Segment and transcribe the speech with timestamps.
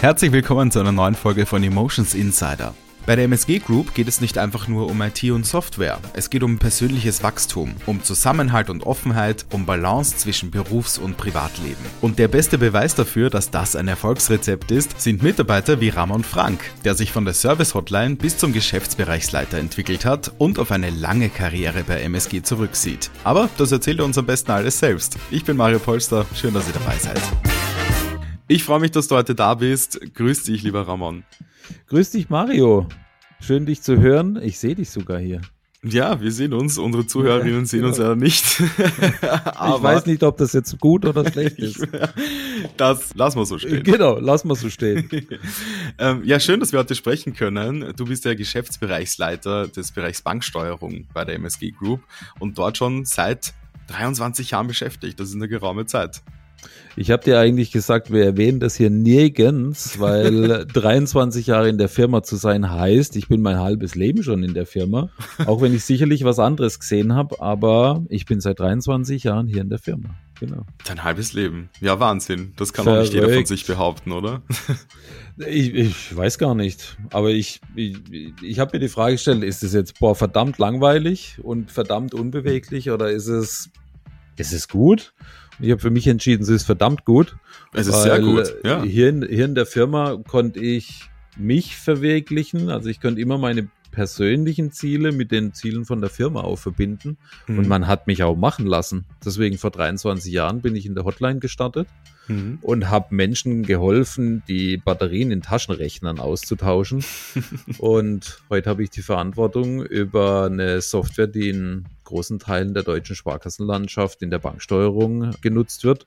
[0.00, 2.72] Herzlich willkommen zu einer neuen Folge von Emotions Insider.
[3.04, 5.98] Bei der MSG Group geht es nicht einfach nur um IT und Software.
[6.14, 11.84] Es geht um persönliches Wachstum, um Zusammenhalt und Offenheit, um Balance zwischen Berufs- und Privatleben.
[12.00, 16.60] Und der beste Beweis dafür, dass das ein Erfolgsrezept ist, sind Mitarbeiter wie Ramon Frank,
[16.82, 21.28] der sich von der Service Hotline bis zum Geschäftsbereichsleiter entwickelt hat und auf eine lange
[21.28, 23.10] Karriere bei MSG zurücksieht.
[23.22, 25.18] Aber das erzählt er uns am besten alles selbst.
[25.30, 27.20] Ich bin Mario Polster, schön, dass ihr dabei seid.
[28.50, 30.00] Ich freue mich, dass du heute da bist.
[30.12, 31.22] Grüß dich, lieber Ramon.
[31.86, 32.88] Grüß dich, Mario.
[33.40, 34.40] Schön, dich zu hören.
[34.42, 35.40] Ich sehe dich sogar hier.
[35.84, 36.76] Ja, wir sehen uns.
[36.76, 38.60] Unsere Zuhörerinnen sehen uns ja nicht.
[39.72, 41.86] Ich weiß nicht, ob das jetzt gut oder schlecht ist.
[42.76, 43.84] das lassen wir so stehen.
[43.84, 45.08] Genau, lassen wir so stehen.
[45.98, 47.92] ähm, ja, schön, dass wir heute sprechen können.
[47.94, 52.00] Du bist der Geschäftsbereichsleiter des Bereichs Banksteuerung bei der MSG Group
[52.40, 53.54] und dort schon seit
[53.86, 55.20] 23 Jahren beschäftigt.
[55.20, 56.20] Das ist eine geraume Zeit.
[56.96, 61.88] Ich habe dir eigentlich gesagt, wir erwähnen das hier nirgends, weil 23 Jahre in der
[61.88, 65.10] Firma zu sein heißt, ich bin mein halbes Leben schon in der Firma,
[65.46, 69.62] auch wenn ich sicherlich was anderes gesehen habe, aber ich bin seit 23 Jahren hier
[69.62, 70.10] in der Firma.
[70.40, 70.64] Genau.
[70.84, 71.68] Dein halbes Leben.
[71.80, 72.54] Ja, Wahnsinn.
[72.56, 72.98] Das kann Verrückt.
[72.98, 74.42] auch nicht jeder von sich behaupten, oder?
[75.36, 76.96] ich, ich weiß gar nicht.
[77.10, 77.98] Aber ich, ich,
[78.42, 82.90] ich habe mir die Frage gestellt, ist es jetzt boah, verdammt langweilig und verdammt unbeweglich
[82.90, 83.68] oder ist es,
[84.36, 85.12] ist es gut?
[85.60, 87.36] Ich habe für mich entschieden, sie ist verdammt gut.
[87.72, 88.54] Es ist sehr gut.
[88.64, 88.82] Ja.
[88.82, 92.70] Hier, in, hier in der Firma konnte ich mich verwirklichen.
[92.70, 97.18] Also ich könnte immer meine persönlichen Ziele mit den Zielen von der Firma auch verbinden.
[97.46, 97.58] Mhm.
[97.58, 99.04] Und man hat mich auch machen lassen.
[99.24, 101.88] Deswegen vor 23 Jahren bin ich in der Hotline gestartet
[102.28, 102.58] mhm.
[102.62, 107.04] und habe Menschen geholfen, die Batterien in Taschenrechnern auszutauschen.
[107.78, 113.16] und heute habe ich die Verantwortung über eine Software, die in großen Teilen der deutschen
[113.16, 116.06] Sparkassenlandschaft in der Banksteuerung genutzt wird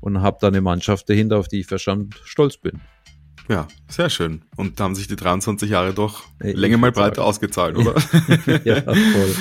[0.00, 2.80] und habe da eine Mannschaft dahinter, auf die ich verstand stolz bin.
[3.48, 4.42] Ja, sehr schön.
[4.56, 7.94] Und da haben sich die 23 Jahre doch ich Länge mal breiter ausgezahlt, oder?
[8.64, 9.34] ja, voll.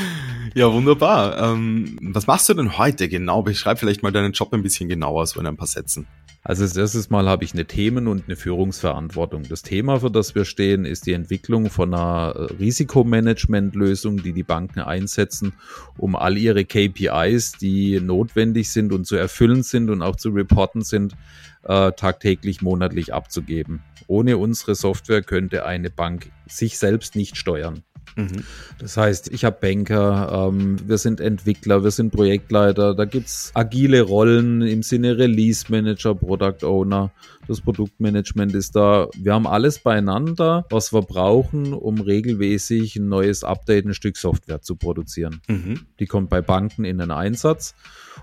[0.55, 1.37] Ja, wunderbar.
[1.41, 3.41] Ähm, was machst du denn heute genau?
[3.41, 6.07] Beschreib vielleicht mal deinen Job ein bisschen genauer, so in ein paar Sätzen.
[6.43, 9.43] Also als erstes Mal habe ich eine Themen- und eine Führungsverantwortung.
[9.47, 14.43] Das Thema, für das wir stehen, ist die Entwicklung von einer äh, Risikomanagementlösung, die die
[14.43, 15.53] Banken einsetzen,
[15.97, 20.81] um all ihre KPIs, die notwendig sind und zu erfüllen sind und auch zu reporten
[20.81, 21.15] sind,
[21.63, 23.83] äh, tagtäglich, monatlich abzugeben.
[24.07, 27.83] Ohne unsere Software könnte eine Bank sich selbst nicht steuern.
[28.15, 28.43] Mhm.
[28.79, 34.01] Das heißt, ich habe Banker, ähm, wir sind Entwickler, wir sind Projektleiter, da gibt's agile
[34.01, 37.11] Rollen im Sinne Release Manager, Product Owner,
[37.47, 39.07] das Produktmanagement ist da.
[39.15, 44.61] Wir haben alles beieinander, was wir brauchen, um regelmäßig ein neues Update, ein Stück Software
[44.61, 45.41] zu produzieren.
[45.47, 45.81] Mhm.
[45.99, 47.75] Die kommt bei Banken in den Einsatz.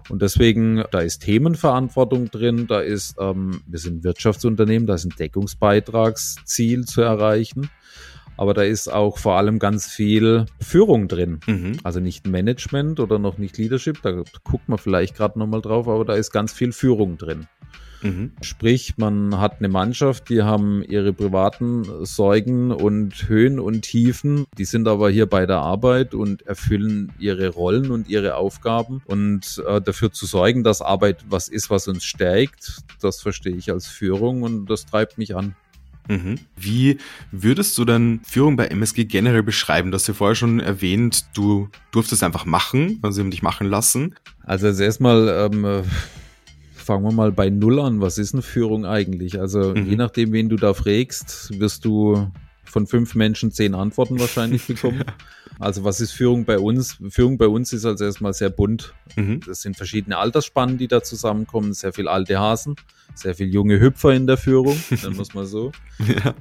[0.09, 5.15] Und deswegen, da ist Themenverantwortung drin, da ist, ähm, wir sind Wirtschaftsunternehmen, da ist ein
[5.19, 7.69] Deckungsbeitragsziel zu erreichen
[8.39, 11.41] aber da ist auch vor allem ganz viel Führung drin.
[11.47, 11.79] Mhm.
[11.83, 16.05] Also nicht Management oder noch nicht Leadership, da guckt man vielleicht gerade nochmal drauf, aber
[16.05, 17.47] da ist ganz viel Führung drin.
[18.03, 18.33] Mhm.
[18.43, 24.47] Sprich, man hat eine Mannschaft, die haben ihre privaten Sorgen und Höhen und Tiefen.
[24.57, 29.03] Die sind aber hier bei der Arbeit und erfüllen ihre Rollen und ihre Aufgaben.
[29.07, 33.73] Und äh, dafür zu sorgen, dass Arbeit was ist, was uns stärkt, das verstehe ich
[33.73, 35.57] als Führung und das treibt mich an.
[36.09, 36.37] Mhm.
[36.57, 36.99] Wie
[37.31, 39.91] würdest du denn Führung bei MSG generell beschreiben?
[39.91, 43.67] Du hast ja vorher schon erwähnt, du durftest einfach machen, also sie haben dich machen
[43.67, 44.15] lassen.
[44.45, 45.85] Also als erstmal ähm,
[46.75, 48.01] fangen wir mal bei Null an.
[48.01, 49.39] Was ist eine Führung eigentlich?
[49.39, 49.87] Also mhm.
[49.91, 52.31] je nachdem, wen du da fragst, wirst du
[52.65, 55.05] von fünf Menschen zehn Antworten wahrscheinlich bekommen.
[55.59, 56.99] Also was ist Führung bei uns?
[57.11, 58.95] Führung bei uns ist also erstmal sehr bunt.
[59.17, 59.41] Mhm.
[59.45, 62.77] Das sind verschiedene Altersspannen, die da zusammenkommen, sehr viel alte Hasen,
[63.15, 65.73] sehr viel junge Hüpfer in der Führung, dann muss man so.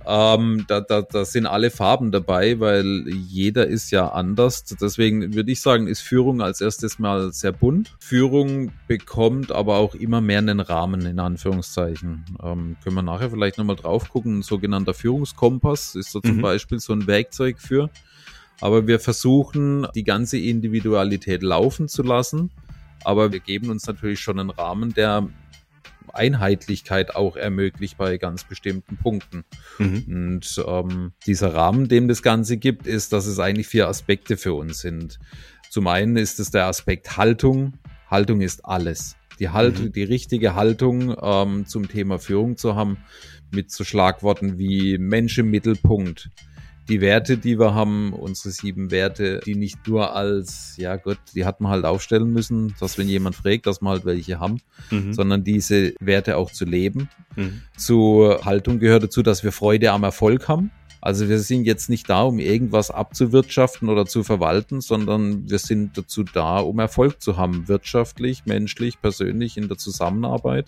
[0.05, 0.35] ja.
[0.35, 4.63] ähm, da, da, da sind alle Farben dabei, weil jeder ist ja anders.
[4.65, 7.95] Deswegen würde ich sagen, ist Führung als erstes mal sehr bunt.
[7.99, 12.25] Führung bekommt aber auch immer mehr einen Rahmen, in Anführungszeichen.
[12.43, 14.39] Ähm, können wir nachher vielleicht nochmal drauf gucken.
[14.39, 16.41] Ein sogenannter Führungskompass ist so zum mhm.
[16.41, 17.89] Beispiel so ein Werkzeug für.
[18.59, 22.51] Aber wir versuchen, die ganze Individualität laufen zu lassen.
[23.03, 25.27] Aber wir geben uns natürlich schon einen Rahmen, der
[26.13, 29.43] Einheitlichkeit auch ermöglicht bei ganz bestimmten Punkten.
[29.77, 30.03] Mhm.
[30.07, 34.53] Und ähm, dieser Rahmen, dem das Ganze gibt, ist, dass es eigentlich vier Aspekte für
[34.53, 35.19] uns sind.
[35.69, 37.73] Zum einen ist es der Aspekt Haltung.
[38.09, 39.15] Haltung ist alles.
[39.39, 39.91] Die Haltung, mhm.
[39.91, 42.97] die richtige Haltung ähm, zum Thema Führung zu haben,
[43.51, 46.29] mit so Schlagworten wie Mensch im Mittelpunkt,
[46.89, 51.45] die Werte, die wir haben, unsere sieben Werte, die nicht nur als, ja Gott, die
[51.45, 55.13] hat man halt aufstellen müssen, dass wenn jemand fragt, dass wir halt welche haben, mhm.
[55.13, 57.09] sondern diese Werte auch zu leben.
[57.35, 57.61] Mhm.
[57.75, 60.71] Zur Haltung gehört dazu, dass wir Freude am Erfolg haben.
[61.01, 65.97] Also wir sind jetzt nicht da, um irgendwas abzuwirtschaften oder zu verwalten, sondern wir sind
[65.97, 70.67] dazu da, um Erfolg zu haben, wirtschaftlich, menschlich, persönlich in der Zusammenarbeit.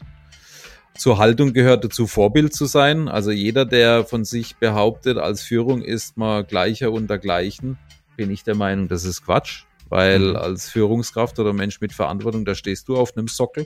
[0.98, 3.08] Zur Haltung gehört dazu, Vorbild zu sein.
[3.08, 7.78] Also jeder, der von sich behauptet, als Führung ist man gleicher unter Gleichen,
[8.18, 9.64] bin ich der Meinung, das ist Quatsch.
[9.88, 10.36] Weil mhm.
[10.36, 13.66] als Führungskraft oder Mensch mit Verantwortung, da stehst du auf einem Sockel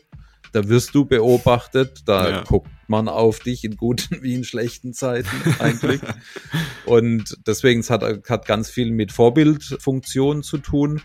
[0.53, 2.43] da wirst du beobachtet, da ja.
[2.43, 5.29] guckt man auf dich in guten wie in schlechten Zeiten
[5.59, 5.99] eigentlich.
[6.85, 11.01] und deswegen es hat hat ganz viel mit Vorbildfunktion zu tun.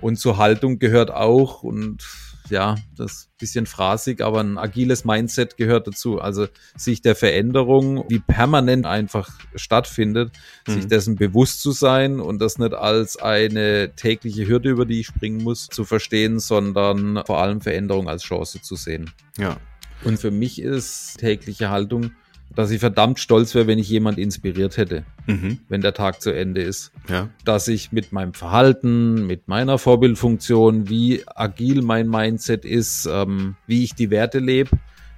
[0.00, 2.04] Und zur Haltung gehört auch, und
[2.50, 6.20] ja, das ist ein bisschen phrasig, aber ein agiles Mindset gehört dazu.
[6.20, 6.46] Also
[6.76, 10.32] sich der Veränderung, die permanent einfach stattfindet,
[10.66, 10.72] mhm.
[10.72, 15.06] sich dessen bewusst zu sein und das nicht als eine tägliche Hürde, über die ich
[15.06, 19.10] springen muss, zu verstehen, sondern vor allem Veränderung als Chance zu sehen.
[19.38, 19.56] Ja.
[20.04, 22.12] Und für mich ist tägliche Haltung
[22.54, 25.58] dass ich verdammt stolz wäre, wenn ich jemand inspiriert hätte, mhm.
[25.68, 26.92] wenn der Tag zu Ende ist.
[27.08, 27.28] Ja.
[27.44, 33.84] Dass ich mit meinem Verhalten, mit meiner Vorbildfunktion, wie agil mein Mindset ist, ähm, wie
[33.84, 34.70] ich die Werte lebe,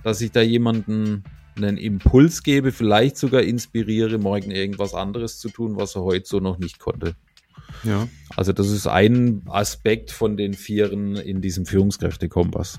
[0.03, 1.25] dass ich da jemanden
[1.56, 6.38] einen Impuls gebe, vielleicht sogar inspiriere, morgen irgendwas anderes zu tun, was er heute so
[6.41, 7.15] noch nicht konnte.
[7.83, 8.09] Ja.
[8.35, 12.79] Also das ist ein Aspekt von den Vieren in diesem Führungskräftekompass.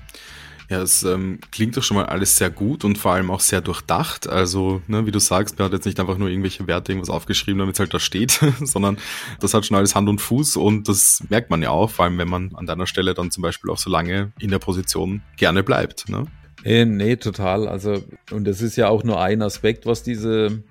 [0.68, 3.62] Ja, es ähm, klingt doch schon mal alles sehr gut und vor allem auch sehr
[3.62, 4.28] durchdacht.
[4.28, 7.58] Also, ne, wie du sagst, man hat jetzt nicht einfach nur irgendwelche Werte irgendwas aufgeschrieben,
[7.58, 8.98] damit es halt da steht, sondern
[9.40, 12.18] das hat schon alles Hand und Fuß und das merkt man ja auch, vor allem
[12.18, 15.62] wenn man an deiner Stelle dann zum Beispiel auch so lange in der Position gerne
[15.62, 16.10] bleibt.
[16.10, 16.26] Ne?
[16.64, 17.66] Nee, nee, total.
[17.66, 20.62] Also, und das ist ja auch nur ein Aspekt, was diese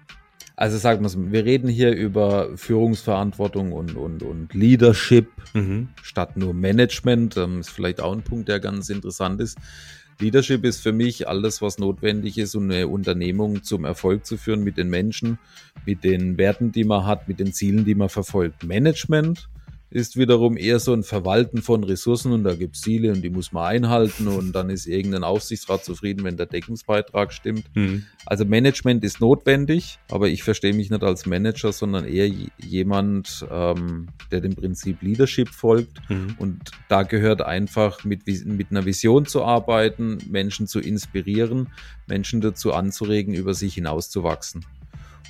[0.57, 5.89] also sagen wir es, wir reden hier über Führungsverantwortung und, und, und Leadership mhm.
[6.01, 7.37] statt nur Management.
[7.37, 9.59] Das ist vielleicht auch ein Punkt, der ganz interessant ist.
[10.19, 14.63] Leadership ist für mich alles, was notwendig ist, um eine Unternehmung zum Erfolg zu führen
[14.63, 15.37] mit den Menschen,
[15.85, 18.63] mit den Werten, die man hat, mit den Zielen, die man verfolgt.
[18.63, 19.47] Management
[19.89, 23.29] ist wiederum eher so ein Verwalten von Ressourcen und da gibt es Ziele und die
[23.29, 27.63] muss man einhalten und dann ist irgendein Aufsichtsrat zufrieden, wenn der Deckungsbeitrag stimmt.
[27.73, 28.03] Mhm.
[28.25, 34.07] Also Management ist notwendig, aber ich verstehe mich nicht als Manager, sondern eher jemand, ähm,
[34.31, 36.35] der dem Prinzip Leadership folgt mhm.
[36.37, 41.69] und da gehört einfach mit, mit einer Vision zu arbeiten, Menschen zu inspirieren,
[42.07, 44.65] Menschen dazu anzuregen, über sich hinauszuwachsen.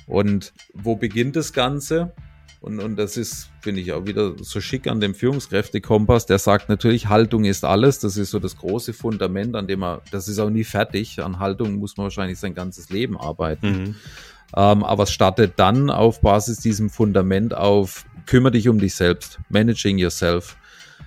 [0.08, 2.12] Und wo beginnt das Ganze?
[2.60, 6.26] Und, und das ist, finde ich, auch wieder so schick an dem Führungskräftekompass.
[6.26, 8.00] Der sagt natürlich, Haltung ist alles.
[8.00, 11.22] Das ist so das große Fundament, an dem er, das ist auch nie fertig.
[11.22, 13.70] An Haltung muss man wahrscheinlich sein ganzes Leben arbeiten.
[13.70, 13.94] Mhm.
[14.56, 19.38] Ähm, aber es startet dann auf Basis diesem Fundament auf, kümmere dich um dich selbst,
[19.48, 20.56] managing yourself.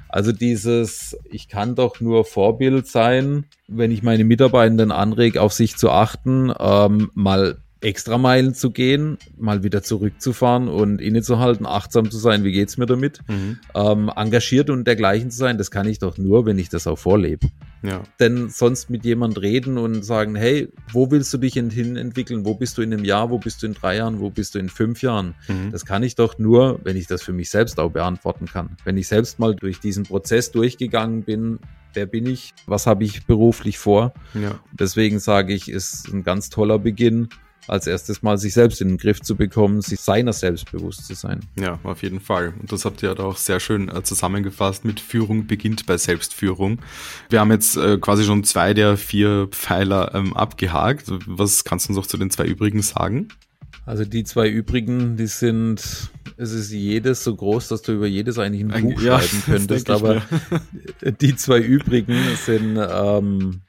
[0.08, 5.78] Also dieses, ich kann doch nur Vorbild sein, wenn ich meine Mitarbeitenden anrege, auf sich
[5.78, 12.44] zu achten, ähm, mal Extrameilen zu gehen, mal wieder zurückzufahren und innezuhalten, achtsam zu sein,
[12.44, 13.60] wie geht's mir damit, mhm.
[13.74, 17.00] ähm, engagiert und dergleichen zu sein, das kann ich doch nur, wenn ich das auch
[17.00, 17.48] vorlebe.
[17.84, 18.04] Ja.
[18.20, 22.46] Denn sonst mit jemand reden und sagen, hey, wo willst du dich hin entwickeln?
[22.46, 23.32] Wo bist du in einem Jahr?
[23.32, 24.20] Wo bist du in drei Jahren?
[24.20, 25.34] Wo bist du in fünf Jahren?
[25.48, 25.72] Mhm.
[25.72, 28.78] Das kann ich doch nur, wenn ich das für mich selbst auch beantworten kann.
[28.84, 31.58] Wenn ich selbst mal durch diesen Prozess durchgegangen bin,
[31.94, 32.54] wer bin ich?
[32.68, 34.14] Was habe ich beruflich vor?
[34.36, 34.60] Ja.
[34.72, 37.30] Deswegen sage ich, ist ein ganz toller Beginn
[37.68, 41.14] als erstes mal sich selbst in den Griff zu bekommen, sich seiner selbst bewusst zu
[41.14, 41.42] sein.
[41.60, 42.54] Ja, auf jeden Fall.
[42.60, 46.80] Und das habt ihr ja auch sehr schön äh, zusammengefasst mit Führung beginnt bei Selbstführung.
[47.30, 51.12] Wir haben jetzt äh, quasi schon zwei der vier Pfeiler ähm, abgehakt.
[51.28, 53.28] Was kannst du uns auch zu den zwei übrigen sagen?
[53.86, 55.82] Also die zwei übrigen, die sind,
[56.38, 59.90] es ist jedes so groß, dass du über jedes eigentlich ein Buch ja, schreiben könntest,
[59.90, 60.22] aber
[61.22, 63.62] die zwei übrigen sind ähm,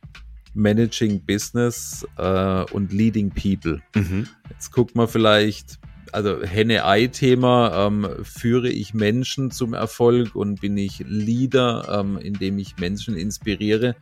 [0.55, 3.81] Managing Business äh, und Leading People.
[3.95, 4.29] Mhm.
[4.51, 5.79] Jetzt guckt man vielleicht,
[6.13, 12.77] also Henne-Ei-Thema, ähm, führe ich Menschen zum Erfolg und bin ich Leader, ähm, indem ich
[12.77, 13.97] Menschen inspiriere,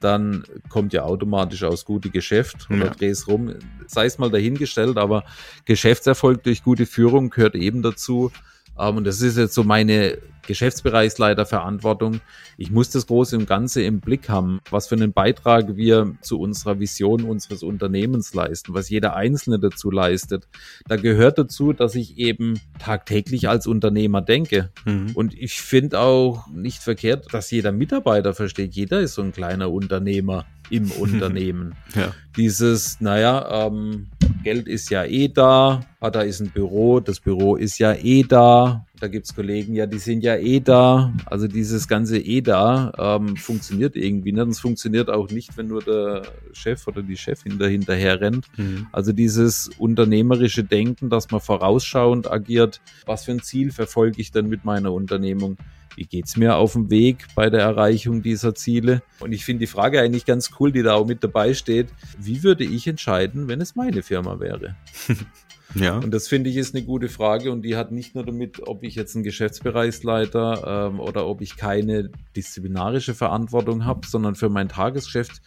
[0.00, 2.90] dann kommt ja automatisch aus gute Geschäft oder ja.
[2.94, 3.54] dreh's rum.
[3.88, 5.24] Sei es mal dahingestellt, aber
[5.64, 8.30] Geschäftserfolg durch gute Führung gehört eben dazu,
[8.78, 12.20] ähm, und das ist jetzt so meine Geschäftsbereichsleiterverantwortung.
[12.56, 16.40] Ich muss das Große und Ganze im Blick haben, was für einen Beitrag wir zu
[16.40, 20.48] unserer Vision unseres Unternehmens leisten, was jeder Einzelne dazu leistet.
[20.88, 24.70] Da gehört dazu, dass ich eben tagtäglich als Unternehmer denke.
[24.84, 25.12] Mhm.
[25.14, 29.70] Und ich finde auch nicht verkehrt, dass jeder Mitarbeiter versteht, jeder ist so ein kleiner
[29.70, 31.74] Unternehmer im Unternehmen.
[31.94, 32.14] ja.
[32.36, 34.08] Dieses, naja, ähm,
[34.44, 38.22] Geld ist ja eh da, ah, da ist ein Büro, das Büro ist ja eh
[38.22, 41.12] da, da gibt's Kollegen, ja, die sind ja eh da.
[41.26, 44.42] Also dieses ganze eh da ähm, funktioniert irgendwie nicht.
[44.42, 48.46] Und es funktioniert auch nicht, wenn nur der Chef oder die Chefin dahinterher rennt.
[48.56, 48.86] Mhm.
[48.92, 54.48] Also dieses unternehmerische Denken, dass man vorausschauend agiert, was für ein Ziel verfolge ich denn
[54.48, 55.56] mit meiner Unternehmung?
[55.98, 59.02] wie geht's mir auf dem Weg bei der Erreichung dieser Ziele?
[59.18, 61.88] Und ich finde die Frage eigentlich ganz cool, die da auch mit dabei steht.
[62.16, 64.76] Wie würde ich entscheiden, wenn es meine Firma wäre?
[65.74, 65.98] Ja.
[65.98, 68.82] Und das finde ich ist eine gute Frage und die hat nicht nur damit, ob
[68.82, 74.68] ich jetzt ein Geschäftsbereichsleiter ähm, oder ob ich keine disziplinarische Verantwortung habe, sondern für mein
[74.68, 75.42] Tagesgeschäft.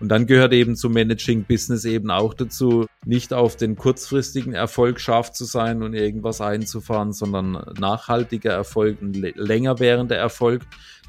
[0.00, 5.00] Und dann gehört eben zum Managing Business eben auch dazu, nicht auf den kurzfristigen Erfolg
[5.00, 10.62] scharf zu sein und irgendwas einzufahren, sondern nachhaltiger Erfolg, ein länger währender Erfolg,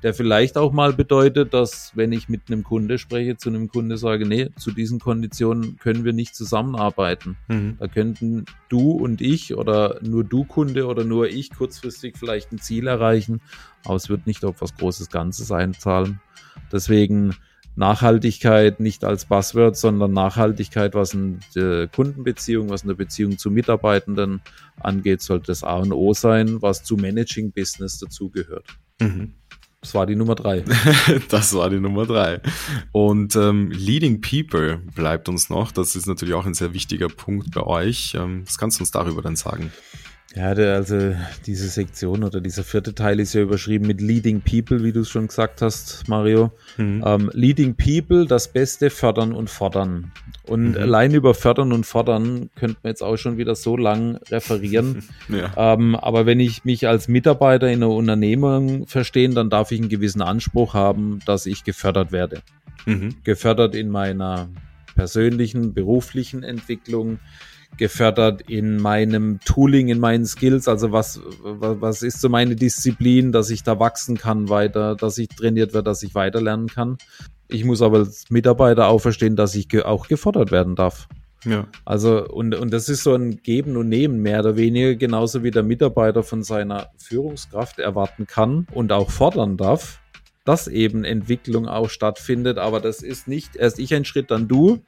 [0.04, 3.98] der vielleicht auch mal bedeutet, dass wenn ich mit einem Kunde spreche, zu einem Kunde
[3.98, 7.38] sage, nee, zu diesen Konditionen können wir nicht zusammenarbeiten.
[7.48, 7.78] Mhm.
[7.80, 12.60] Da könnten du und ich oder nur du Kunde oder nur ich kurzfristig vielleicht ein
[12.60, 13.42] Ziel erreichen,
[13.84, 16.20] aber es wird nicht auf was Großes Ganzes einzahlen.
[16.72, 17.36] Deswegen
[17.76, 24.42] Nachhaltigkeit nicht als Buzzword, sondern Nachhaltigkeit, was eine äh, Kundenbeziehung, was eine Beziehung zu Mitarbeitenden
[24.80, 28.78] angeht, sollte das A und O sein, was zu Managing Business dazugehört.
[29.02, 29.34] Mhm.
[29.86, 30.64] Das war die Nummer drei.
[31.30, 32.42] das war die Nummer drei.
[32.92, 35.72] Und ähm, Leading People bleibt uns noch.
[35.72, 38.16] Das ist natürlich auch ein sehr wichtiger Punkt bei euch.
[38.16, 39.72] Ähm, was kannst du uns darüber dann sagen?
[40.36, 41.16] Ja, also
[41.46, 45.10] diese Sektion oder dieser vierte Teil ist ja überschrieben mit Leading People, wie du es
[45.10, 46.52] schon gesagt hast, Mario.
[46.76, 47.04] Mhm.
[47.06, 50.12] Ähm, Leading People, das Beste fördern und fordern.
[50.44, 50.78] Und mhm.
[50.78, 55.04] allein über fördern und fordern könnte man jetzt auch schon wieder so lang referieren.
[55.30, 55.54] ja.
[55.74, 59.90] ähm, aber wenn ich mich als Mitarbeiter in einer Unternehmung verstehen, dann darf ich einen
[59.90, 62.42] gewissen Anspruch haben, dass ich gefördert werde.
[62.86, 63.16] Mhm.
[63.24, 64.50] Gefördert in meiner
[64.96, 67.20] persönlichen, beruflichen Entwicklung,
[67.78, 70.68] gefördert in meinem Tooling, in meinen Skills.
[70.68, 75.30] Also was, was ist so meine Disziplin, dass ich da wachsen kann weiter, dass ich
[75.30, 76.98] trainiert werde, dass ich weiter lernen kann.
[77.48, 81.08] Ich muss aber als Mitarbeiter auch verstehen, dass ich auch gefordert werden darf.
[81.46, 81.68] Ja.
[81.86, 85.52] Also, und, und das ist so ein Geben und Nehmen mehr oder weniger, genauso wie
[85.52, 90.02] der Mitarbeiter von seiner Führungskraft erwarten kann und auch fordern darf,
[90.44, 92.58] dass eben Entwicklung auch stattfindet.
[92.58, 94.80] Aber das ist nicht erst ich ein Schritt, dann du,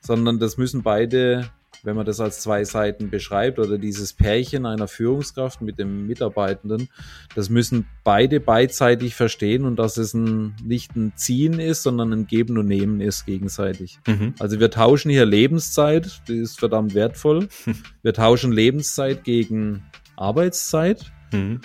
[0.00, 1.50] sondern das müssen beide
[1.82, 6.88] wenn man das als zwei Seiten beschreibt oder dieses Pärchen einer Führungskraft mit dem Mitarbeitenden,
[7.34, 12.26] das müssen beide beidseitig verstehen und dass es ein, nicht ein Ziehen ist, sondern ein
[12.26, 13.98] Geben und Nehmen ist gegenseitig.
[14.06, 14.34] Mhm.
[14.38, 17.48] Also wir tauschen hier Lebenszeit, die ist verdammt wertvoll.
[18.02, 19.82] Wir tauschen Lebenszeit gegen
[20.16, 21.12] Arbeitszeit.
[21.32, 21.60] Mhm.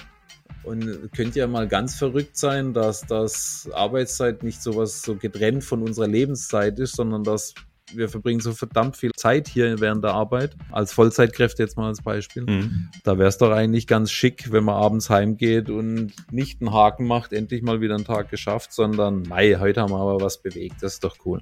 [0.63, 5.81] Und könnte ja mal ganz verrückt sein, dass das Arbeitszeit nicht sowas so getrennt von
[5.81, 7.53] unserer Lebenszeit ist, sondern dass
[7.95, 12.01] wir verbringen so verdammt viel Zeit hier während der Arbeit, als Vollzeitkräfte jetzt mal als
[12.01, 12.43] Beispiel.
[12.43, 12.89] Mhm.
[13.03, 17.05] Da wäre es doch eigentlich ganz schick, wenn man abends heimgeht und nicht einen Haken
[17.07, 20.77] macht, endlich mal wieder einen Tag geschafft, sondern, mei, heute haben wir aber was bewegt,
[20.81, 21.41] das ist doch cool.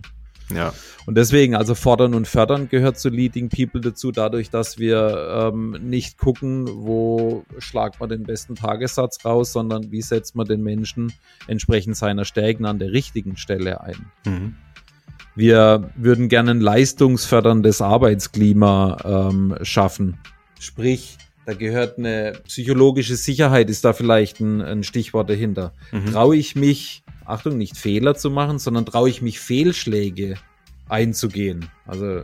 [0.56, 0.74] Ja.
[1.06, 5.78] Und deswegen, also fordern und fördern gehört zu Leading People dazu, dadurch, dass wir ähm,
[5.82, 11.14] nicht gucken, wo schlagt man den besten Tagessatz raus, sondern wie setzt man den Menschen
[11.48, 14.12] entsprechend seiner Stärken an der richtigen Stelle ein.
[14.26, 14.56] Mhm.
[15.36, 18.98] Wir würden gerne ein leistungsförderndes Arbeitsklima
[19.32, 20.18] ähm, schaffen.
[20.60, 25.74] Sprich, da gehört eine psychologische Sicherheit, ist da vielleicht ein, ein Stichwort dahinter.
[25.92, 26.12] Mhm.
[26.12, 30.36] Traue ich mich, Achtung, nicht Fehler zu machen, sondern traue ich mich Fehlschläge
[30.88, 31.70] einzugehen.
[31.88, 32.24] Also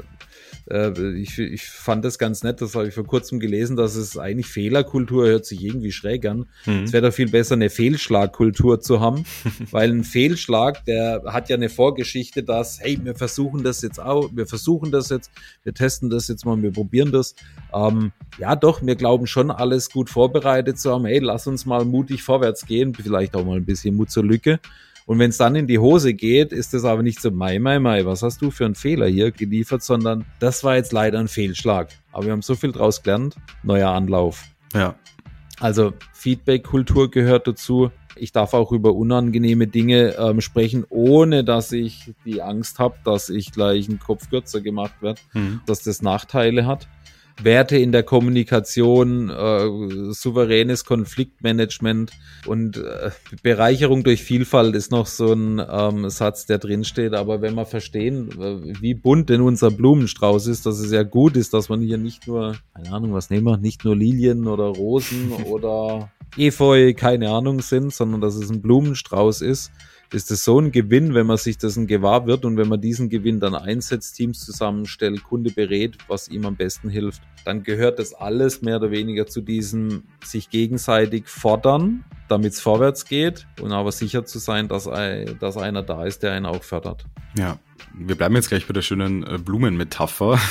[0.69, 4.17] äh, ich, ich fand das ganz nett, das habe ich vor kurzem gelesen, dass es
[4.17, 6.47] eigentlich Fehlerkultur hört sich irgendwie schräg an.
[6.65, 6.83] Mhm.
[6.83, 9.25] Es wäre doch viel besser, eine Fehlschlagkultur zu haben,
[9.71, 14.29] weil ein Fehlschlag, der hat ja eine Vorgeschichte, dass, hey, wir versuchen das jetzt auch,
[14.33, 15.31] wir versuchen das jetzt,
[15.63, 17.35] wir testen das jetzt mal, wir probieren das.
[17.73, 21.05] Ähm, ja, doch, wir glauben schon, alles gut vorbereitet zu haben.
[21.05, 24.59] Hey, lass uns mal mutig vorwärts gehen, vielleicht auch mal ein bisschen Mut zur Lücke.
[25.07, 27.79] Und wenn es dann in die Hose geht, ist es aber nicht so, Mai, Mai,
[27.79, 31.29] Mai, was hast du für einen Fehler hier geliefert, sondern das war jetzt leider ein
[31.29, 31.87] Fehlschlag.
[32.11, 33.37] Aber wir haben so viel draus gelernt.
[33.63, 34.43] Neuer Anlauf.
[34.73, 34.95] Ja.
[35.61, 37.89] Also Feedback-Kultur gehört dazu.
[38.17, 43.29] Ich darf auch über unangenehme Dinge ähm, sprechen, ohne dass ich die Angst habe, dass
[43.29, 45.61] ich gleich ein Kopf kürzer gemacht werde, mhm.
[45.65, 46.89] dass das Nachteile hat.
[47.43, 52.11] Werte in der Kommunikation, äh, souveränes Konfliktmanagement
[52.45, 53.11] und äh,
[53.43, 57.13] Bereicherung durch Vielfalt ist noch so ein ähm, Satz, der drinsteht.
[57.13, 61.37] Aber wenn wir verstehen, äh, wie bunt denn unser Blumenstrauß ist, dass es ja gut
[61.37, 64.65] ist, dass man hier nicht nur, keine Ahnung, was nehmen wir, nicht nur Lilien oder
[64.65, 69.71] Rosen oder Efeu, keine Ahnung sind, sondern dass es ein Blumenstrauß ist,
[70.13, 73.09] ist es so ein Gewinn, wenn man sich dessen gewahr wird und wenn man diesen
[73.09, 78.13] Gewinn dann einsetzt, Teams zusammenstellt, Kunde berät, was ihm am besten hilft, dann gehört das
[78.13, 83.91] alles mehr oder weniger zu diesem sich gegenseitig fordern, damit es vorwärts geht und aber
[83.91, 84.85] sicher zu sein, dass,
[85.39, 87.05] dass einer da ist, der einen auch fördert.
[87.37, 87.59] Ja,
[87.93, 90.39] wir bleiben jetzt gleich bei der schönen äh, Blumenmetapher.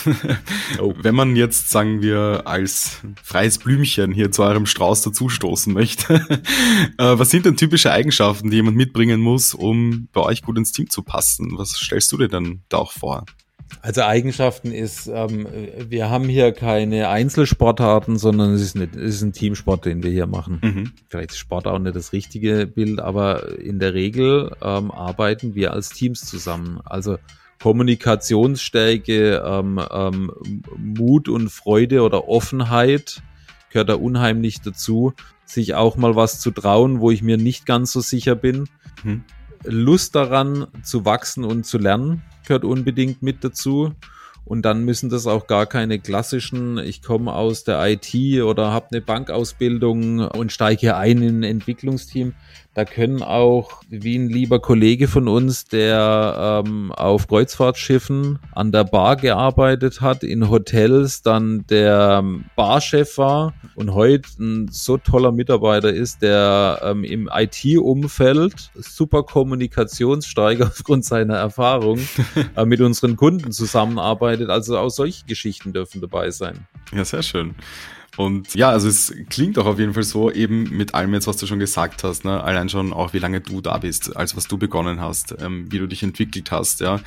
[0.80, 0.94] Oh.
[0.98, 6.14] Wenn man jetzt, sagen wir, als freies Blümchen hier zu eurem Strauß dazustoßen möchte,
[6.98, 10.72] äh, was sind denn typische Eigenschaften, die jemand mitbringen muss, um bei euch gut ins
[10.72, 11.56] Team zu passen?
[11.56, 13.24] Was stellst du dir denn da auch vor?
[13.82, 15.46] Also Eigenschaften ist, ähm,
[15.88, 20.10] wir haben hier keine Einzelsportarten, sondern es ist, eine, es ist ein Teamsport, den wir
[20.10, 20.60] hier machen.
[20.62, 20.92] Mhm.
[21.08, 25.72] Vielleicht ist Sport auch nicht das richtige Bild, aber in der Regel ähm, arbeiten wir
[25.72, 26.80] als Teams zusammen.
[26.84, 27.18] Also
[27.60, 30.32] Kommunikationsstärke, ähm, ähm,
[30.76, 33.22] Mut und Freude oder Offenheit
[33.70, 35.12] gehört da unheimlich dazu,
[35.44, 38.68] sich auch mal was zu trauen, wo ich mir nicht ganz so sicher bin.
[39.04, 39.24] Mhm.
[39.64, 43.92] Lust daran zu wachsen und zu lernen gehört unbedingt mit dazu.
[44.44, 48.86] Und dann müssen das auch gar keine klassischen, ich komme aus der IT oder habe
[48.92, 52.34] eine Bankausbildung und steige ein in ein Entwicklungsteam.
[52.76, 58.84] Da können auch, wie ein lieber Kollege von uns, der ähm, auf Kreuzfahrtschiffen an der
[58.84, 62.22] Bar gearbeitet hat, in Hotels dann der
[62.54, 70.60] Barchef war und heute ein so toller Mitarbeiter ist, der ähm, im IT-Umfeld super kommunikationsstark
[70.66, 71.98] aufgrund seiner Erfahrung
[72.56, 74.50] äh, mit unseren Kunden zusammenarbeitet.
[74.50, 76.66] Also auch solche Geschichten dürfen dabei sein.
[76.92, 77.54] Ja, sehr schön.
[78.16, 81.36] Und ja, also es klingt auch auf jeden Fall so, eben mit allem jetzt, was
[81.36, 82.42] du schon gesagt hast, ne?
[82.42, 85.78] allein schon auch, wie lange du da bist, als was du begonnen hast, ähm, wie
[85.78, 87.00] du dich entwickelt hast, ja.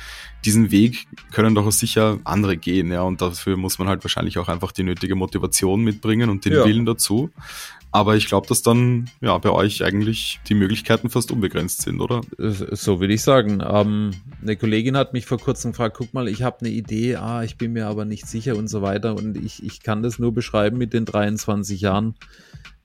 [0.44, 4.48] Diesen Weg können doch sicher andere gehen, ja, und dafür muss man halt wahrscheinlich auch
[4.48, 6.64] einfach die nötige Motivation mitbringen und den ja.
[6.64, 7.30] Willen dazu.
[7.92, 12.20] Aber ich glaube, dass dann ja bei euch eigentlich die Möglichkeiten fast unbegrenzt sind, oder?
[12.38, 13.62] So will ich sagen.
[13.66, 17.42] Ähm, eine Kollegin hat mich vor kurzem gefragt, guck mal, ich habe eine Idee, ah,
[17.42, 19.16] ich bin mir aber nicht sicher und so weiter.
[19.16, 22.14] Und ich, ich kann das nur beschreiben mit den 23 Jahren.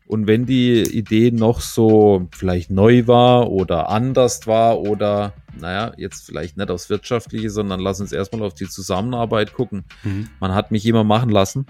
[0.07, 6.25] Und wenn die Idee noch so vielleicht neu war oder anders war oder, naja, jetzt
[6.25, 9.83] vielleicht nicht aufs Wirtschaftliche, sondern lass uns erstmal auf die Zusammenarbeit gucken.
[10.03, 10.29] Mhm.
[10.39, 11.65] Man hat mich immer machen lassen.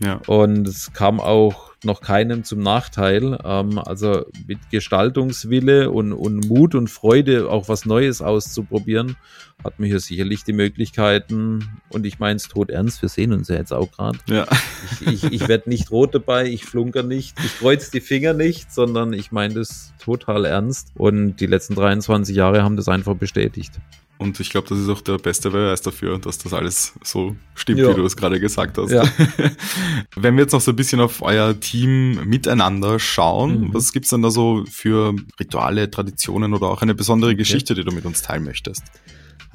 [0.00, 0.20] Ja.
[0.26, 3.38] Und es kam auch noch keinem zum Nachteil.
[3.44, 9.16] Ähm, also mit Gestaltungswille und, und Mut und Freude, auch was Neues auszuprobieren,
[9.64, 11.80] hat man hier sicherlich die Möglichkeiten.
[11.88, 14.18] Und ich meine es tot ernst, wir sehen uns ja jetzt auch gerade.
[14.28, 14.46] Ja.
[15.00, 18.72] Ich, ich, ich werde nicht rot dabei, ich flunker nicht, ich kreuze die Finger nicht,
[18.72, 20.92] sondern ich meine das total ernst.
[20.94, 23.80] Und die letzten 23 Jahre haben das einfach bestätigt.
[24.18, 27.80] Und ich glaube, das ist auch der beste Beweis dafür, dass das alles so stimmt,
[27.80, 27.90] ja.
[27.90, 28.90] wie du es gerade gesagt hast.
[28.90, 29.04] Ja.
[30.16, 33.74] Wenn wir jetzt noch so ein bisschen auf euer Team miteinander schauen, mhm.
[33.74, 37.82] was gibt's denn da so für Rituale, Traditionen oder auch eine besondere Geschichte, ja.
[37.82, 38.84] die du mit uns teilen möchtest?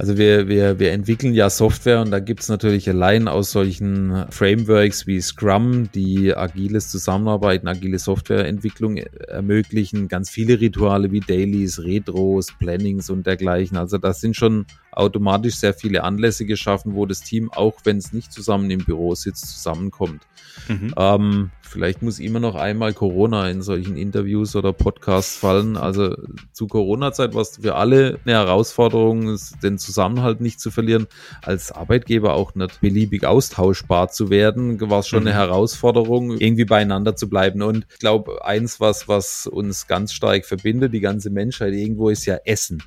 [0.02, 4.26] Also wir, wir, wir entwickeln ja Software und da gibt es natürlich allein aus solchen
[4.32, 12.48] Frameworks wie Scrum, die agiles Zusammenarbeiten, agile Softwareentwicklung ermöglichen, ganz viele Rituale wie Dailies, Retros,
[12.58, 13.78] Plannings und dergleichen.
[13.78, 18.12] Also das sind schon automatisch sehr viele Anlässe geschaffen, wo das Team, auch wenn es
[18.12, 20.24] nicht zusammen im Büro sitzt, zusammenkommt.
[20.68, 20.96] Mhm.
[20.98, 25.78] Ähm, vielleicht muss immer noch einmal Corona in solchen Interviews oder Podcasts fallen.
[25.78, 26.16] Also
[26.52, 31.08] zu Corona-Zeit war es für alle eine Herausforderung, den Zusammenhalt nicht zu verlieren,
[31.42, 35.30] als Arbeitgeber auch nicht beliebig austauschbar zu werden, war es schon mhm.
[35.30, 37.62] eine Herausforderung, irgendwie beieinander zu bleiben.
[37.62, 42.26] Und ich glaube, eins, was, was uns ganz stark verbindet, die ganze Menschheit irgendwo, ist
[42.26, 42.84] ja Essen.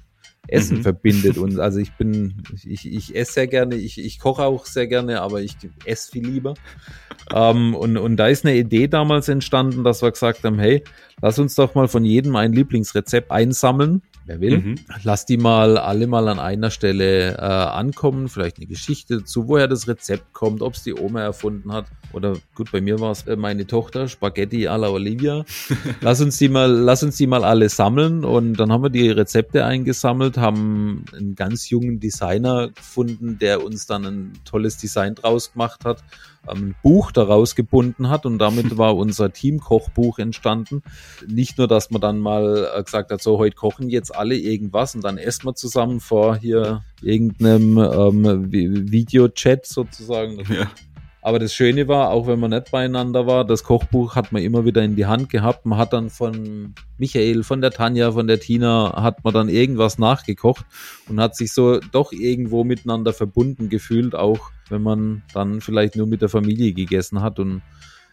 [0.49, 0.83] Essen mhm.
[0.83, 1.59] verbindet uns.
[1.59, 5.43] Also ich bin, ich, ich esse sehr gerne, ich, ich koche auch sehr gerne, aber
[5.43, 6.55] ich esse viel lieber.
[7.33, 10.83] ähm, und, und da ist eine Idee damals entstanden, dass wir gesagt haben, hey,
[11.21, 14.59] lass uns doch mal von jedem ein Lieblingsrezept einsammeln wer will.
[14.59, 14.75] Mhm.
[15.03, 19.69] Lass die mal alle mal an einer Stelle äh, ankommen, vielleicht eine Geschichte dazu, woher
[19.69, 21.87] das Rezept kommt, ob es die Oma erfunden hat.
[22.13, 25.45] Oder gut, bei mir war es äh, meine Tochter, Spaghetti alla Olivia.
[26.01, 29.11] lass uns die mal, lass uns die mal alle sammeln und dann haben wir die
[29.11, 35.53] Rezepte eingesammelt, haben einen ganz jungen Designer gefunden, der uns dann ein tolles Design draus
[35.53, 36.03] gemacht hat
[36.47, 40.83] ein Buch daraus gebunden hat und damit war unser Teamkochbuch entstanden.
[41.27, 44.95] Nicht nur, dass man dann mal äh, gesagt hat, so heute kochen jetzt alle irgendwas
[44.95, 50.43] und dann essen wir zusammen vor hier irgendeinem ähm, Videochat sozusagen.
[50.53, 50.71] Ja.
[51.25, 54.67] Aber das Schöne war, auch wenn man nicht beieinander war, das Kochbuch hat man immer
[54.67, 55.65] wieder in die Hand gehabt.
[55.65, 59.97] Man hat dann von Michael, von der Tanja, von der Tina, hat man dann irgendwas
[59.97, 60.67] nachgekocht
[61.09, 66.07] und hat sich so doch irgendwo miteinander verbunden gefühlt, auch wenn man dann vielleicht nur
[66.07, 67.39] mit der Familie gegessen hat.
[67.39, 67.63] Und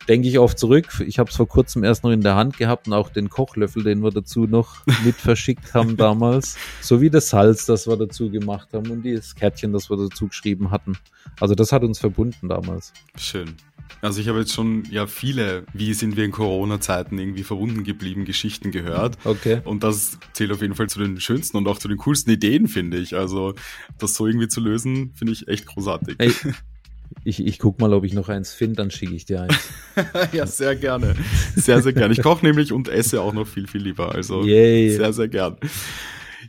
[0.07, 1.03] denke ich oft zurück.
[1.05, 3.83] Ich habe es vor kurzem erst noch in der Hand gehabt und auch den Kochlöffel,
[3.83, 8.69] den wir dazu noch mit verschickt haben damals, sowie das Salz, das wir dazu gemacht
[8.73, 10.97] haben und das Kärtchen, das wir dazu geschrieben hatten.
[11.39, 12.93] Also das hat uns verbunden damals.
[13.17, 13.55] Schön.
[14.01, 18.25] Also ich habe jetzt schon ja viele, wie sind wir in Corona-Zeiten irgendwie verbunden geblieben,
[18.25, 19.17] Geschichten gehört.
[19.23, 19.61] Okay.
[19.63, 22.67] Und das zählt auf jeden Fall zu den schönsten und auch zu den coolsten Ideen,
[22.67, 23.15] finde ich.
[23.15, 23.53] Also
[23.97, 26.15] das so irgendwie zu lösen, finde ich echt großartig.
[26.19, 26.33] Hey,
[27.23, 29.69] ich, ich guck mal, ob ich noch eins finde, dann schicke ich dir eins.
[30.31, 31.15] ja, sehr gerne.
[31.55, 32.13] Sehr, sehr gerne.
[32.13, 34.13] Ich koche nämlich und esse auch noch viel, viel lieber.
[34.13, 34.95] Also Yay.
[34.95, 35.57] sehr, sehr gern.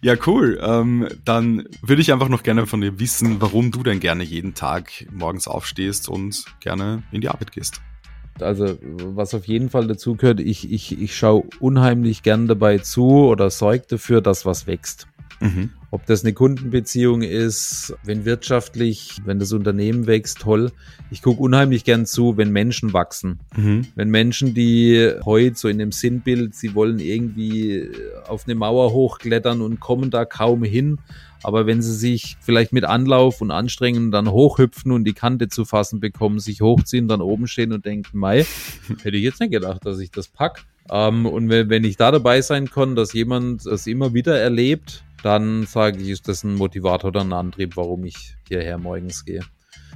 [0.00, 0.58] Ja, cool.
[0.62, 4.54] Ähm, dann würde ich einfach noch gerne von dir wissen, warum du denn gerne jeden
[4.54, 7.80] Tag morgens aufstehst und gerne in die Arbeit gehst.
[8.40, 13.26] Also, was auf jeden Fall dazu gehört, ich, ich, ich schaue unheimlich gern dabei zu
[13.26, 15.06] oder sorge dafür, dass was wächst.
[15.42, 15.70] Mhm.
[15.90, 20.72] Ob das eine Kundenbeziehung ist, wenn wirtschaftlich, wenn das Unternehmen wächst, toll.
[21.10, 23.40] Ich gucke unheimlich gern zu, wenn Menschen wachsen.
[23.56, 23.88] Mhm.
[23.94, 27.90] Wenn Menschen, die heute so in dem Sinnbild, sie wollen irgendwie
[28.26, 30.98] auf eine Mauer hochklettern und kommen da kaum hin,
[31.42, 35.64] aber wenn sie sich vielleicht mit Anlauf und Anstrengung dann hochhüpfen und die Kante zu
[35.64, 38.46] fassen bekommen, sich hochziehen, dann oben stehen und denken, Mai,
[39.02, 40.64] hätte ich jetzt nicht gedacht, dass ich das pack.
[40.90, 45.04] Ähm, und wenn, wenn ich da dabei sein kann, dass jemand das immer wieder erlebt,
[45.22, 49.42] dann sage ich, ist das ein Motivator oder ein Antrieb, warum ich hierher morgens gehe.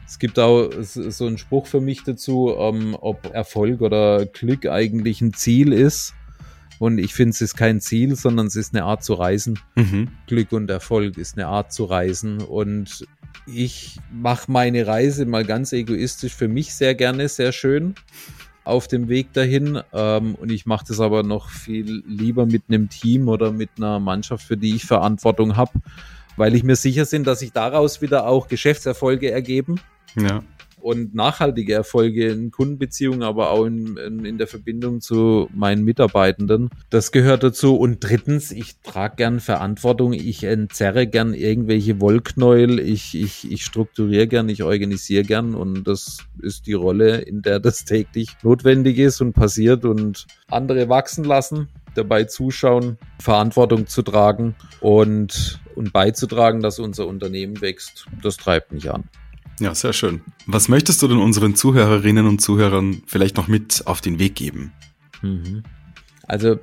[0.06, 5.20] Es gibt auch so einen Spruch für mich dazu, ähm, ob Erfolg oder Glück eigentlich
[5.20, 6.14] ein Ziel ist.
[6.78, 9.58] Und ich finde, es ist kein Ziel, sondern es ist eine Art zu reisen.
[9.74, 10.08] Mhm.
[10.26, 12.40] Glück und Erfolg ist eine Art zu reisen.
[12.40, 13.06] Und
[13.46, 17.94] ich mache meine Reise mal ganz egoistisch für mich sehr gerne, sehr schön
[18.66, 19.80] auf dem Weg dahin.
[19.92, 24.00] Ähm, und ich mache das aber noch viel lieber mit einem Team oder mit einer
[24.00, 25.72] Mannschaft, für die ich Verantwortung habe,
[26.36, 29.80] weil ich mir sicher bin, dass sich daraus wieder auch Geschäftserfolge ergeben.
[30.16, 30.42] Ja.
[30.80, 36.70] Und nachhaltige Erfolge in Kundenbeziehungen, aber auch in, in, in, der Verbindung zu meinen Mitarbeitenden.
[36.90, 37.76] Das gehört dazu.
[37.76, 40.12] Und drittens, ich trage gern Verantwortung.
[40.12, 42.78] Ich entzerre gern irgendwelche Wollknäuel.
[42.78, 45.54] Ich, ich, ich strukturiere gern, ich organisiere gern.
[45.54, 50.88] Und das ist die Rolle, in der das täglich notwendig ist und passiert und andere
[50.88, 58.06] wachsen lassen dabei zuschauen, Verantwortung zu tragen und, und beizutragen, dass unser Unternehmen wächst.
[58.22, 59.04] Das treibt mich an.
[59.60, 60.20] Ja, sehr schön.
[60.46, 64.72] Was möchtest du denn unseren Zuhörerinnen und Zuhörern vielleicht noch mit auf den Weg geben?
[65.22, 65.62] Mhm.
[66.24, 66.58] Also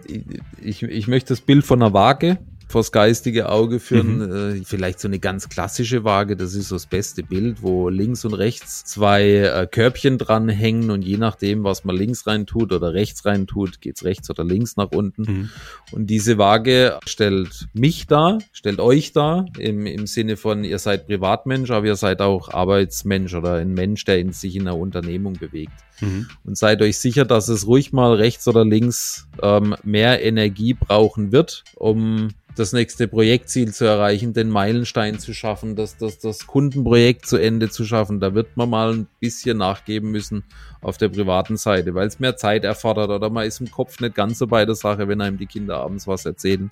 [0.61, 2.37] ich, ich möchte das Bild von einer Waage
[2.73, 4.17] vors geistige Auge führen.
[4.17, 4.61] Mhm.
[4.61, 8.25] Äh, vielleicht so eine ganz klassische Waage, das ist so das beste Bild, wo links
[8.25, 12.93] und rechts zwei äh, Körbchen dranhängen und je nachdem, was man links rein tut oder
[12.93, 15.21] rechts rein tut, geht's rechts oder links nach unten.
[15.21, 15.49] Mhm.
[15.91, 21.05] Und diese Waage stellt mich da, stellt euch da, im, im Sinne von, ihr seid
[21.05, 25.33] Privatmensch, aber ihr seid auch Arbeitsmensch oder ein Mensch, der in sich in einer Unternehmung
[25.33, 25.73] bewegt.
[26.01, 26.27] Mhm.
[26.43, 31.31] Und seid euch sicher, dass es ruhig mal rechts oder links ähm, mehr Energie brauchen
[31.31, 37.25] wird, um das nächste Projektziel zu erreichen, den Meilenstein zu schaffen, das, das, das Kundenprojekt
[37.25, 38.19] zu Ende zu schaffen.
[38.19, 40.43] Da wird man mal ein bisschen nachgeben müssen
[40.81, 44.15] auf der privaten Seite, weil es mehr Zeit erfordert oder man ist im Kopf nicht
[44.15, 46.71] ganz so bei der Sache, wenn einem die Kinder abends was erzählen,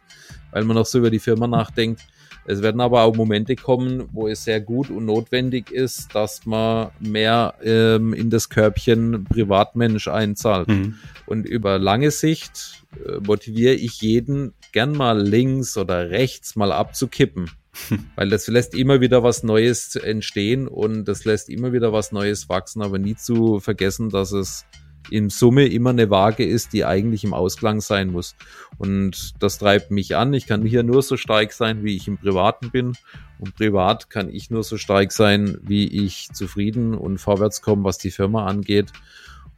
[0.52, 2.02] weil man noch so über die Firma nachdenkt.
[2.46, 6.90] Es werden aber auch Momente kommen, wo es sehr gut und notwendig ist, dass man
[7.00, 10.68] mehr ähm, in das Körbchen Privatmensch einzahlt.
[10.68, 10.96] Mhm.
[11.28, 17.52] Und über lange Sicht äh, motiviere ich jeden, gern mal links oder rechts mal abzukippen.
[18.16, 22.50] Weil das lässt immer wieder was Neues entstehen und das lässt immer wieder was Neues
[22.50, 24.66] wachsen, aber nie zu vergessen, dass es
[25.10, 28.36] in Summe immer eine Waage ist, die eigentlich im Ausklang sein muss.
[28.78, 30.34] Und das treibt mich an.
[30.34, 32.94] Ich kann hier nur so stark sein, wie ich im Privaten bin.
[33.40, 37.98] Und privat kann ich nur so stark sein, wie ich zufrieden und vorwärts komme, was
[37.98, 38.92] die Firma angeht.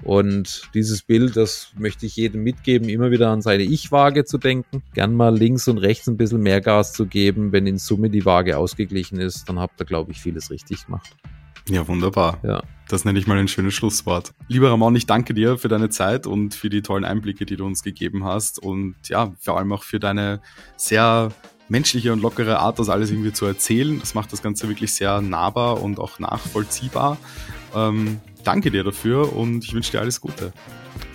[0.03, 4.83] Und dieses Bild, das möchte ich jedem mitgeben, immer wieder an seine Ich-Waage zu denken.
[4.93, 7.51] Gern mal links und rechts ein bisschen mehr Gas zu geben.
[7.51, 11.15] Wenn in Summe die Waage ausgeglichen ist, dann habt ihr, glaube ich, vieles richtig gemacht.
[11.69, 12.39] Ja, wunderbar.
[12.43, 12.63] Ja.
[12.89, 14.33] Das nenne ich mal ein schönes Schlusswort.
[14.47, 17.65] Lieber Ramon, ich danke dir für deine Zeit und für die tollen Einblicke, die du
[17.65, 20.41] uns gegeben hast und ja, vor allem auch für deine
[20.75, 21.31] sehr
[21.69, 23.99] menschliche und lockere Art, das alles irgendwie zu erzählen.
[23.99, 27.17] Das macht das Ganze wirklich sehr nahbar und auch nachvollziehbar.
[27.73, 30.51] Ähm, danke dir dafür und ich wünsche dir alles Gute.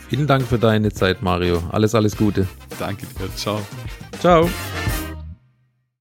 [0.08, 1.62] Vielen Dank für deine Zeit, Mario.
[1.70, 2.48] Alles, alles Gute.
[2.78, 3.34] Danke dir.
[3.36, 3.60] Ciao.
[4.18, 4.48] Ciao.